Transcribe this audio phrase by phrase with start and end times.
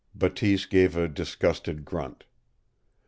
[0.15, 2.23] Bateese gave a disgusted grunt.